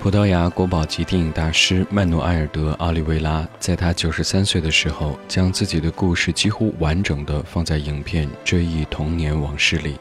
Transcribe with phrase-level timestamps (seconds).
[0.00, 9.96] 葡萄牙国宝级电影大师曼努埃尔德·奥利维拉，在他九十三岁的时候，将自己的故事几乎完整的放在影片《追忆童年往事》里。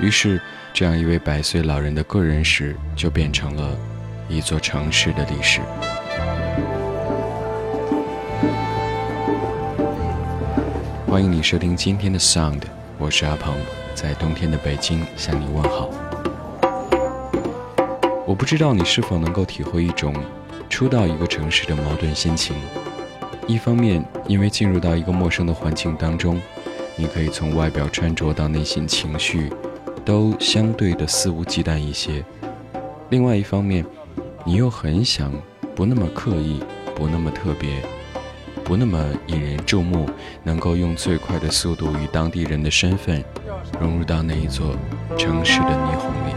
[0.00, 0.42] 于是，
[0.74, 3.78] 这样一位百岁老人的个人史，就变成了
[4.28, 5.60] 一座城市的历史。
[11.06, 12.62] 欢迎你收听今天的 Sound，
[12.98, 13.54] 我是阿鹏，
[13.96, 15.88] 在冬天的北京向你问好。
[18.26, 20.14] 我不知道你是否能够体会一种
[20.68, 22.54] 初到一个城市的矛盾心情。
[23.46, 26.38] 一方面，因为进入到一个陌生的环境当中，
[26.94, 29.50] 你可以从外表穿着到内心情绪，
[30.04, 32.22] 都相对的肆无忌惮一些；
[33.08, 33.82] 另外一方面，
[34.44, 35.32] 你又很想
[35.74, 36.60] 不那么刻意，
[36.94, 37.80] 不那么特别，
[38.62, 40.06] 不那么引人注目，
[40.42, 43.24] 能够用最快的速度与当地人的身份
[43.80, 44.74] 融入到那一座
[45.18, 46.34] 城市的霓虹里。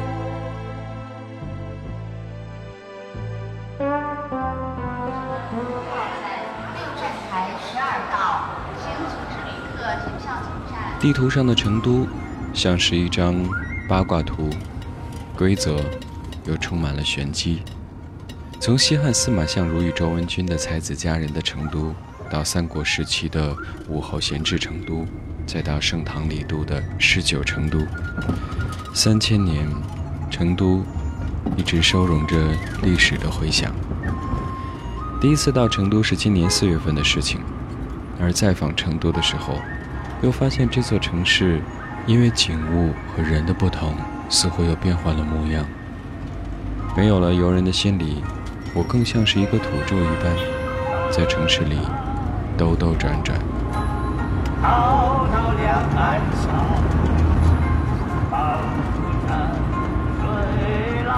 [10.99, 12.05] 地图上的成都，
[12.53, 13.33] 像是一张
[13.87, 14.49] 八卦图，
[15.37, 15.79] 规则
[16.43, 17.63] 又充满了玄机。
[18.59, 21.95] 从西汉司马相如与周文君的才子佳人的成都，
[22.29, 23.55] 到三国时期的
[23.87, 25.07] 武侯闲置成都，
[25.51, 27.79] 再到盛唐李杜的诗酒成都，
[28.93, 29.67] 三千年，
[30.29, 30.83] 成都
[31.57, 32.37] 一直收容着
[32.83, 33.73] 历史的回响。
[35.19, 37.41] 第一次到成都是今年四月份的事情，
[38.21, 39.55] 而再访成都的时候。
[40.21, 41.59] 又发现这座城市，
[42.05, 43.95] 因为景物和人的不同，
[44.29, 45.65] 似乎又变换了模样。
[46.95, 48.21] 没有了游人的心理，
[48.75, 50.35] 我更像是一个土著一般，
[51.11, 51.79] 在城市里
[52.55, 53.39] 兜兜转转。
[55.69, 56.49] 江南小
[58.31, 58.33] 镇
[59.27, 59.29] 山
[60.19, 61.11] 水浪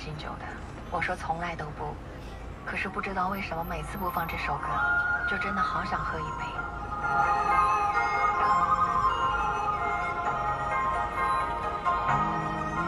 [0.00, 0.46] 敬酒的，
[0.90, 1.94] 我说从来都不，
[2.64, 4.66] 可是不知道为什么每次播放这首歌，
[5.28, 6.44] 就真的好想喝一杯？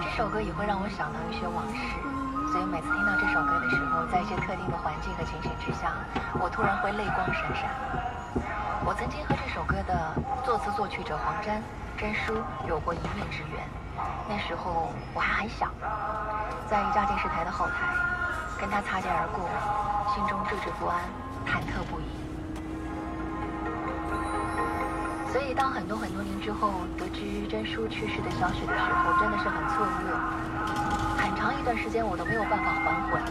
[0.02, 1.84] 这首歌也会让我想到一些往事，
[2.50, 5.92] 所以每次听到这首歌的时候，在一些特定的环境和情形之下，
[6.40, 7.68] 我突然会泪光闪闪。
[8.84, 11.62] 我曾经和这首歌的作词作曲者黄沾、
[11.98, 13.60] 真书有过一面之缘。
[14.28, 15.70] 那时候我还很小，
[16.68, 17.94] 在一家电视台的后台，
[18.58, 19.48] 跟他擦肩而过。
[20.14, 21.00] 心中惴惴不安，
[21.46, 22.04] 忐忑不已。
[25.32, 30.12] 所以，当很多很多年之后得知真叔去世的消息的时候，真的是很错愕。
[31.16, 33.22] 很长一段时间，我都没有办法还魂，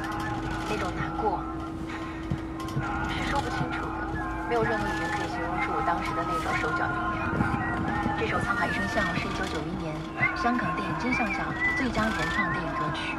[0.69, 1.39] 那种难过
[3.09, 4.17] 是说不清楚的，
[4.49, 6.89] 没有任何语言可以形容出我当时的那种手脚。
[8.21, 9.95] 这首《沧海一声笑》是一九九一年
[10.37, 11.41] 香港电影金像奖
[11.75, 13.17] 最佳原创电影歌曲。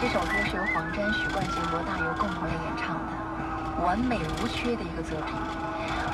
[0.00, 5.36] 这首歌是由黄沾、许冠杰、罗大佑共同来演唱的，完美无缺的一个作品。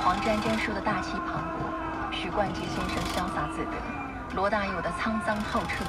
[0.05, 5.83] 黄沾沾说的大气磅礴，许冠杰先生潇洒自得，罗大佑的沧桑透彻。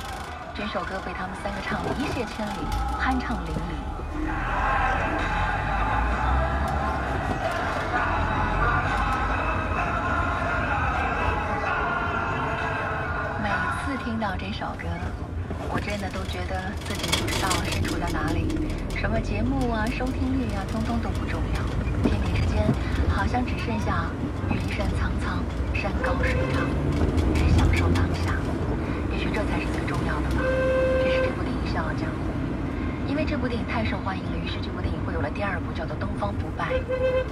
[0.56, 2.64] 整首歌被他们三个唱得一泻千里，
[2.98, 4.89] 酣畅淋漓。
[14.20, 14.84] 听到这首歌。
[15.72, 18.52] 我真的都觉得自己不知道身处在哪里，
[19.00, 21.64] 什么节目啊、收听率啊，通通都不重要。
[22.04, 22.68] 天地之间，
[23.08, 24.12] 好像只剩下
[24.52, 25.40] 云山苍苍、
[25.74, 26.68] 山高水长，
[27.32, 28.36] 只享受当下。
[29.10, 30.44] 也许这才是最重要的吧。
[31.00, 32.28] 这是这部电影《笑傲江湖》，
[33.08, 36.76] 因为这部电影太受欢迎了，于是这部电影会有了第二部，叫做《东方不败》。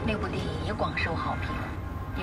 [0.08, 1.52] 那部电影也广受好评。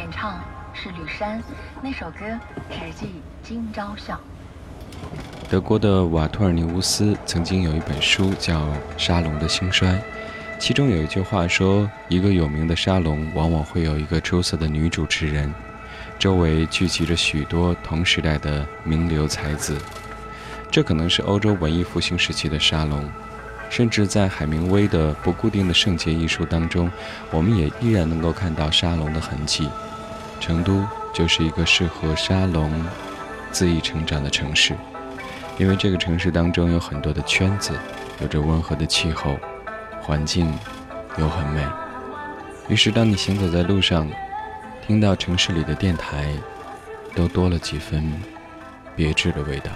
[0.00, 0.40] 演唱
[0.72, 1.42] 是吕珊，
[1.82, 2.24] 那首歌
[2.70, 4.18] 只记今朝笑。
[5.48, 8.60] 德国的瓦托尔尼乌斯曾经有一本书叫
[8.96, 9.92] 《沙龙的兴衰》，
[10.58, 15.52] 其中有一句话说：“一个有名的沙龙往往会有一个出色的女主持人，
[16.18, 19.76] 周围聚集着许多同时代的名流才子。”
[20.72, 23.08] 这可能是欧洲文艺复兴时期的沙龙。
[23.70, 26.90] 甚至在海明威的《不固定的圣洁》一书当中，
[27.30, 29.68] 我们也依然能够看到沙龙的痕迹。
[30.38, 32.70] 成都就是一个适合沙龙
[33.52, 34.76] 恣意成长的城市，
[35.56, 37.72] 因为这个城市当中有很多的圈子，
[38.20, 39.38] 有着温和的气候，
[40.00, 40.52] 环境
[41.16, 41.64] 又很美。
[42.68, 44.08] 于是，当你行走在路上，
[44.86, 46.26] 听到城市里的电台，
[47.14, 48.12] 都多了几分
[48.96, 49.70] 别致的味道。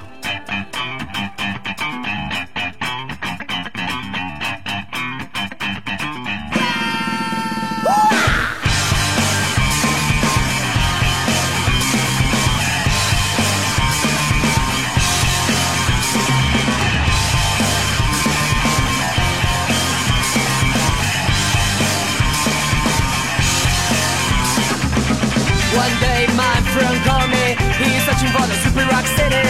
[25.78, 27.46] One day my friend called me,
[27.78, 29.46] he's searching for the super rock city.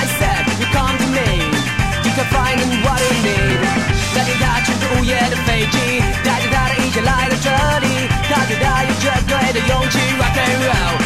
[0.00, 1.28] I said, you come to me,
[2.00, 3.60] you can find what you need.
[4.16, 5.76] 大家搭乘着午夜的飞机，
[6.24, 7.50] 带着他的一切来到这
[7.84, 10.96] 里，他觉得有绝对的勇气，rock and roll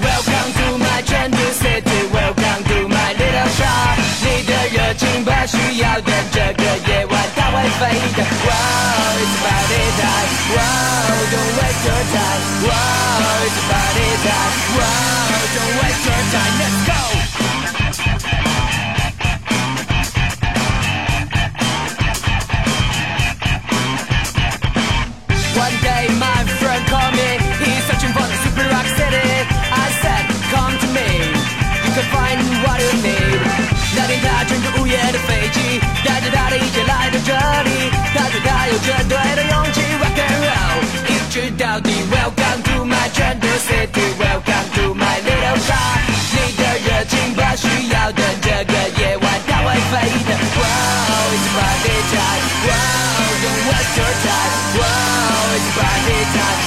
[0.00, 3.96] Welcome to my brand city, welcome to my little shop。
[4.22, 7.17] 你的热情不需要等这个夜晚。
[7.66, 8.18] Fade.
[8.18, 10.30] Whoa, it's party time.
[10.54, 12.42] Whoa, don't waste your time.
[12.62, 14.54] Whoa, it's party time.
[14.78, 16.54] Whoa, don't waste your time.
[16.58, 17.17] Let's go.
[38.83, 41.89] 绝对的勇气，Rock and roll，一直到底。
[42.11, 46.01] Welcome to my 成都 city，Welcome to my little star。
[46.33, 49.91] 你的热情不需要等这个夜晚，它会飞
[50.25, 50.29] 的。
[50.57, 52.43] Wow, it's party time.
[52.65, 54.53] Wow, don't waste your time.
[54.77, 56.66] Wow, it's party time.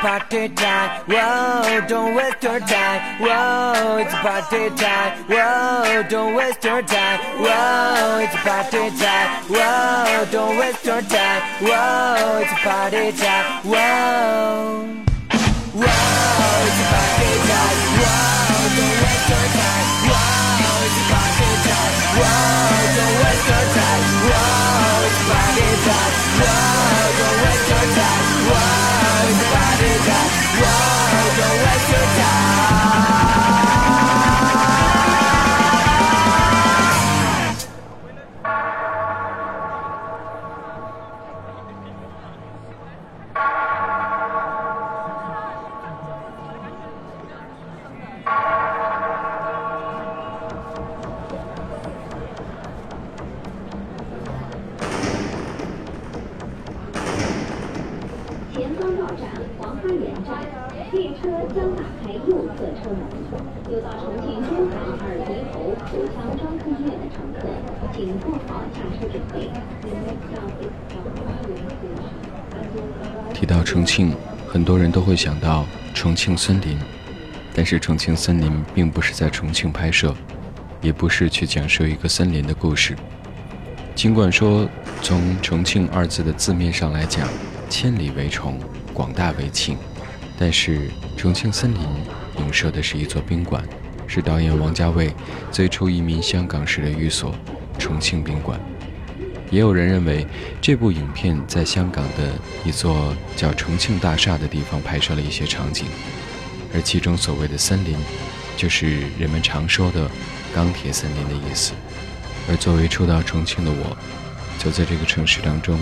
[0.00, 1.04] Party time.
[1.06, 3.20] Whoa, don't waste your time.
[3.20, 5.24] Whoa, it's party time.
[5.28, 7.20] Whoa, don't waste your time.
[7.44, 9.28] Whoa, it's party time.
[9.48, 11.42] Whoa, don't waste your time.
[11.60, 13.44] Whoa, it's party time.
[13.68, 14.88] Whoa.
[15.80, 15.92] Whoa,
[16.66, 17.76] it's party time.
[18.00, 19.84] Whoa, don't waste your time.
[20.08, 21.92] Whoa, it's party time.
[22.20, 22.32] Whoa,
[22.96, 24.02] don't waste your time.
[24.30, 26.12] Whoa, it's party time.
[26.40, 26.69] Whoa,
[62.80, 63.00] 右侧车门。
[63.70, 64.74] 有到重庆珠海
[65.06, 67.40] 耳鼻喉口腔专科医院的乘客，
[67.94, 69.50] 请做好下车准备。
[73.34, 74.14] 提到重庆，
[74.48, 76.78] 很多人都会想到重庆森林，
[77.54, 80.14] 但是重庆森林并不是在重庆拍摄，
[80.80, 82.96] 也不是去讲述一个森林的故事。
[83.94, 84.68] 尽管说
[85.02, 87.28] 从重庆二字的字面上来讲，
[87.68, 88.58] 千里为重，
[88.92, 89.76] 广大为庆，
[90.38, 91.80] 但是重庆森林
[92.40, 93.62] 影射的是一座宾馆，
[94.06, 95.12] 是导演王家卫
[95.52, 97.34] 最初移民香港时的寓所——
[97.78, 98.58] 重庆宾馆。
[99.50, 100.26] 也有人认为，
[100.60, 102.32] 这部影片在香港的
[102.64, 105.86] 一座叫重庆大厦的地方拍摄了一些场景，
[106.72, 107.96] 而其中所谓的森林，
[108.56, 110.08] 就是人们常说的
[110.54, 111.72] 钢铁森林的意思。
[112.48, 113.96] 而作为初到重庆的我，
[114.58, 115.78] 走在这个城市当中，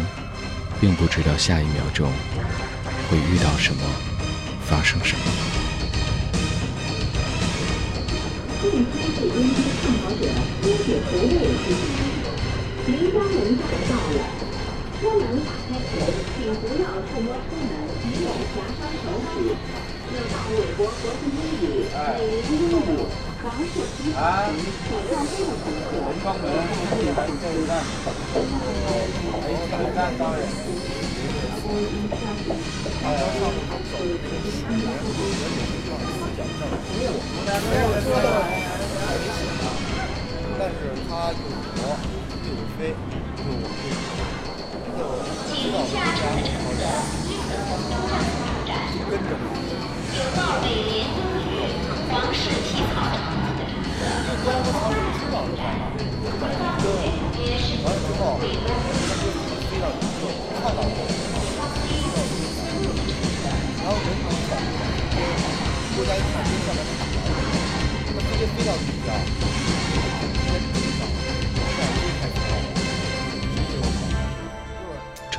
[0.81, 2.11] 并不知道下一秒钟
[3.11, 3.83] 会遇到什么，
[4.65, 5.68] 发生什么。
[8.71, 10.23] 电梯是因机倡导者
[10.61, 11.33] 坚决不为
[11.65, 11.97] 进行。
[12.85, 14.21] 您家门站到了，
[15.01, 15.97] 车门打开后，
[16.37, 17.73] 请不要触摸车门，
[18.05, 19.35] 以免夹伤手指。
[20.09, 22.81] 要到美国国际英语、美英英语、
[23.43, 24.17] 王氏集团
[24.85, 25.91] 主要业务乘客
[26.25, 26.45] 方面
[27.41, 27.73] 这一站
[36.59, 37.07] 这一
[37.47, 40.03] 站，还有这一站当然。
[40.59, 40.77] 但是
[41.09, 41.95] 它有活
[42.43, 42.81] 又有飞，
[43.39, 43.47] 就
[44.89, 45.01] 就
[45.55, 46.83] 知道人家好点，
[49.09, 49.47] 跟着嘛。
[50.11, 51.49] 有道北联东日
[52.11, 53.15] 王氏体操场。
[54.27, 55.63] 就光他们知道的话，
[57.85, 59.25] 完了之后，它就
[59.71, 60.23] 飞到你就
[60.61, 60.79] 看到，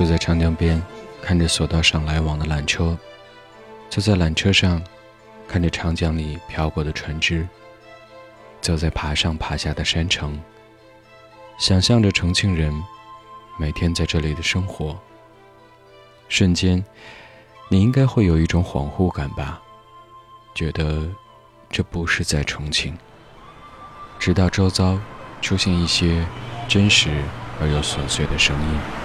[0.00, 0.82] 坐在长江边，
[1.20, 2.96] 看着索道上来往的缆车，
[3.90, 4.82] 坐在缆车上，
[5.46, 7.46] 看着长江里飘过的船只，
[8.62, 10.40] 走在爬上爬下的山城，
[11.58, 12.72] 想象着重庆人
[13.58, 14.98] 每天在这里的生活。
[16.30, 16.82] 瞬间，
[17.68, 19.60] 你应该会有一种恍惚感吧，
[20.54, 21.06] 觉得
[21.68, 22.96] 这不是在重庆。
[24.18, 24.98] 直到周遭
[25.42, 26.26] 出现一些
[26.66, 27.22] 真实
[27.60, 28.99] 而又琐碎的声音。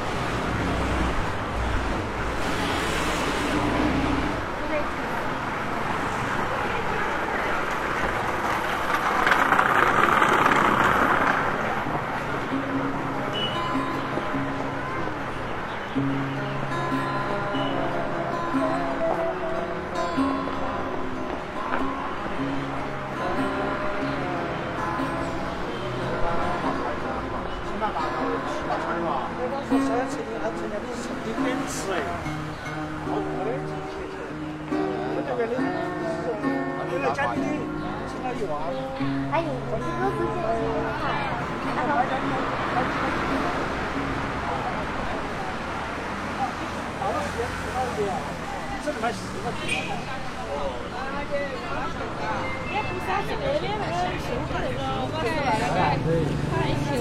[39.31, 41.05] 还有我是歌词写的快，
[41.65, 41.85] 那个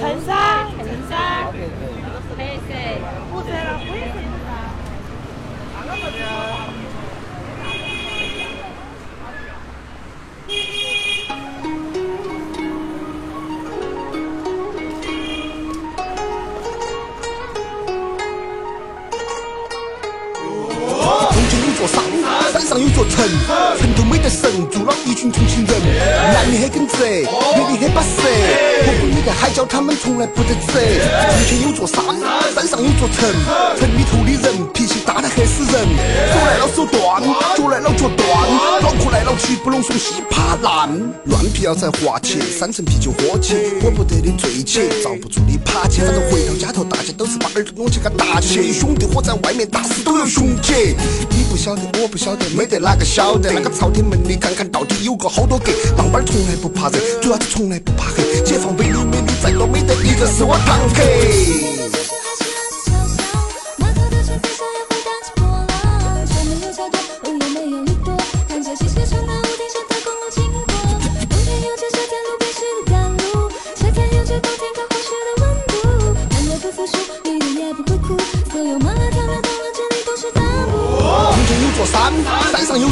[0.01, 0.37] 衬衫，
[0.77, 1.17] 衬衫，
[2.37, 2.71] 黑色，
[3.33, 4.17] 不是了，灰色
[22.75, 23.25] 上有座城，
[23.79, 25.81] 城头没得神，住了一群重庆人。
[26.35, 28.19] 男的很耿直，女的很巴适，
[28.83, 30.75] 婆婆没得海椒，他们从来不得吃。
[30.75, 32.03] 重庆有座山，
[32.53, 33.31] 山上有座城，
[33.79, 37.23] 城里头的人脾气大得吓死人，手来了手断，
[37.57, 40.91] 脚来了脚断，脑壳来了气不拢松稀怕烂。
[41.27, 48.73] 乱皮要在滑起，三层啤酒喝起，喝不得的醉起，遭不住的爬起，反正回到家头大家都是把耳朵拢起个大起。
[48.73, 50.97] 兄弟伙在外面打死都要兄姐，
[51.31, 53.53] 你不晓得我不晓得，没得哪个晓得。
[53.53, 58.41] 那个朝天门里看看到底有个好多格，棒棒从来不怕热，主要是从来不怕黑。
[58.43, 62.14] 解放碑里美女再多，没得一个是我堂客。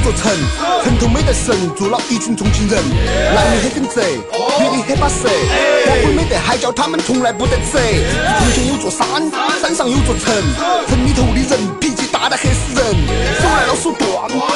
[0.02, 0.32] 座城，
[0.84, 2.82] 城头没得神，住了一群重庆人。
[3.34, 5.28] 男的很耿直，女的很巴适，
[5.86, 7.78] 黄昏没得海椒，他们从来不得吃。
[8.38, 9.06] 从前有座山，
[9.60, 9.72] 山。
[9.72, 10.34] 上有座城，
[10.86, 12.84] 城里头的人脾气大得吓死人，
[13.40, 14.06] 手来了手断，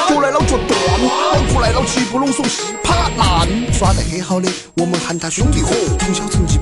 [0.07, 3.47] 脚来了脚断，脑壳来了气不拢怂稀巴烂。
[3.73, 6.59] 耍得很好的，我们喊他兄弟伙；从小成绩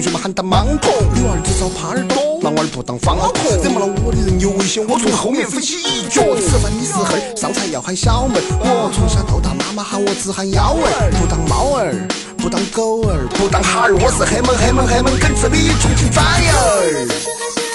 [0.00, 0.90] 同学们喊他芒果。
[1.14, 3.54] 女娃儿只找耙耳朵，男娃儿不当方壳。
[3.62, 6.22] 惹毛了我的人有危险，我从后面飞起一脚。
[6.40, 8.42] 吃饭你是猴，上菜要喊小妹儿。
[8.60, 11.92] 我从小到大，妈妈喊我只喊幺儿，不当猫儿，
[12.38, 13.94] 不当狗儿，不当哈儿。
[13.94, 17.69] 我是黑门黑门黑门跟这里重庆崽儿。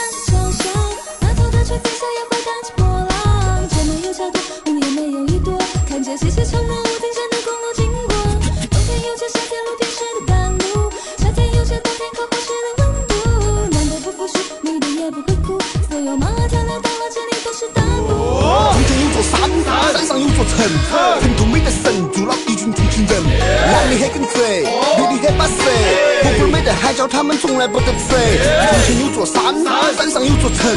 [27.36, 28.16] 们从来不得吃。
[28.16, 29.54] 重庆有座山，
[29.98, 30.72] 山上有座城，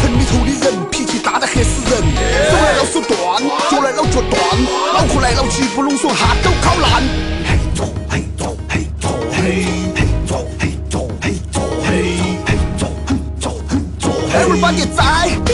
[0.00, 2.02] 城里头的人脾气大得吓死人，
[2.50, 4.36] 手来了手断，脚来了脚断，
[4.92, 7.02] 脑壳来了气不拢松，哈都烤烂。
[7.46, 9.64] 嘿，走嘿走嘿走嘿
[9.96, 11.90] 嘿走嘿走嘿走嘿
[12.46, 14.10] 嘿走嘿走嘿走。
[14.32, 15.02] Everybody 再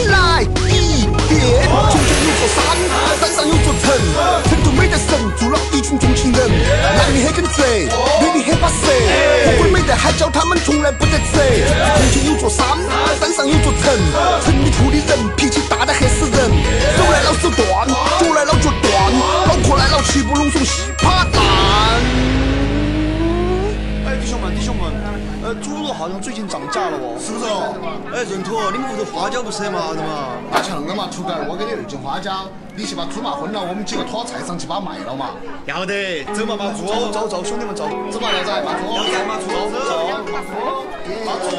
[0.07, 2.28] 来一遍。
[2.39, 2.63] 座山，
[3.19, 3.91] 山上有座城，
[4.49, 6.39] 城头没得神，住了一群重庆人。
[6.95, 7.61] 男的很耿直，
[8.21, 8.87] 女的很巴适，
[9.45, 11.35] 火锅没得海椒，他们从来不得吃。
[11.35, 12.65] 重庆有座山，
[13.19, 13.91] 山上有座城，
[14.45, 16.39] 城里住的人脾气大得吓死人，
[16.95, 17.87] 手来老手断，
[18.19, 19.11] 脚来老脚断，
[19.45, 20.63] 脑壳来老七不拢怂
[25.49, 27.49] 呃，猪肉好像最近涨价了哦，是不是？
[28.13, 30.37] 哎，闰土，你们屋头花椒不是很麻的嘛？
[30.51, 35.31] 那就恁个嘛，图个儿，我给你二斤花椒，你去把猪麻昏了，我们几个拖菜上去把它卖了嘛。
[35.65, 39.97] 要得，走嘛，把猪，走走走，兄弟们走，走嘛，靓仔，把猪，走嘛，猪，走走，
[41.25, 41.49] 把猪。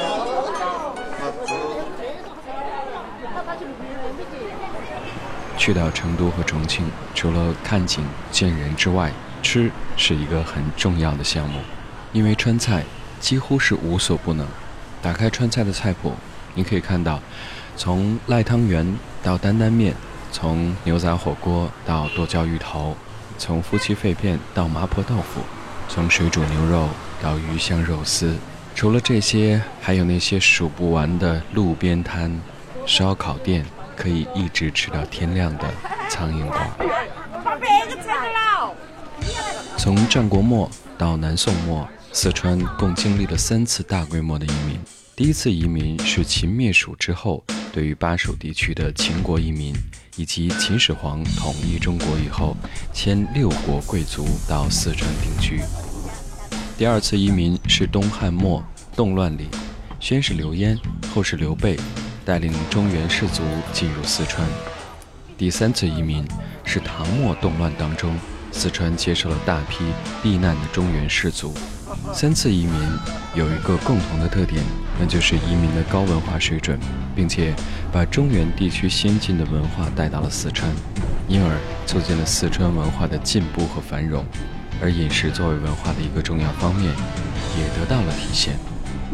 [5.59, 9.11] 去到成都和重庆，除了看景见人之外，
[9.43, 11.59] 吃是一个很重要的项目，
[12.13, 12.85] 因为川菜
[13.21, 14.47] 几乎是无所不能。
[15.03, 16.13] 打开川菜的菜谱，
[16.55, 17.21] 你可以看到，
[17.77, 19.95] 从赖汤圆到担担面，
[20.33, 22.97] 从牛杂火锅到剁椒鱼头，
[23.39, 25.41] 从夫妻肺片到麻婆豆腐，
[25.89, 26.89] 从水煮牛肉
[27.23, 28.37] 到鱼香肉丝。
[28.75, 32.41] 除了这些，还有那些数不完的路边摊、
[32.87, 33.65] 烧烤店，
[33.97, 35.65] 可以一直吃到天亮的
[36.09, 36.71] 苍蝇馆。
[39.77, 44.79] 从战国末到南宋末，四川共经历了三次大规模的移民。
[45.15, 49.73] 第一次移民是秦灭蜀之后，对于巴蜀地区的秦国移民，
[50.17, 52.57] 以及秦始皇统一中国以后，
[52.93, 55.61] 迁六国贵族到四川定居。
[56.77, 58.65] 第二次移民是东汉末
[58.97, 59.47] 动乱里，
[60.01, 60.77] 先是刘焉，
[61.15, 61.79] 后是刘备，
[62.25, 63.43] 带领中原士族
[63.73, 64.47] 进入四川。
[65.39, 66.27] 第三次移民
[66.65, 68.19] 是唐末动乱当中，
[68.51, 69.85] 四川接受了大批
[70.23, 71.55] 避难的中原士族。
[72.13, 72.75] 三次移民
[73.35, 74.63] 有一个共同的特点，
[74.99, 76.79] 那就是移民的高文化水准，
[77.15, 77.55] 并且
[77.93, 80.71] 把中原地区先进的文化带到了四川，
[81.29, 84.25] 因而促进了四川文化的进步和繁荣。
[84.83, 86.91] 而饮食作为文化的一个重要方面，
[87.59, 88.55] 也得到了体现。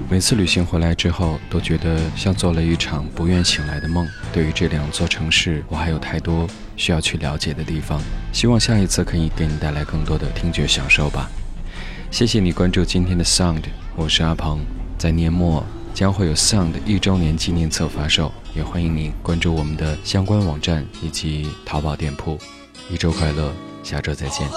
[0.09, 4.07] 每次旅行回来之后，都觉得像做了一场不愿醒来的梦。
[4.33, 8.01] 对于这两座城市，我还有太多需要去了解的地方。
[8.33, 11.31] 希望下一次可以给你带来更多的听觉享受吧。
[12.17, 14.65] 谢谢你关注今天的 Sound，我是阿鹏。
[14.97, 22.39] 在年末将会有 Sound 一周年纪念册发售，也欢迎你关注我们的相关网站以及淘宝店铺。
[22.89, 23.53] 一周快乐，
[23.83, 24.49] 下周再见。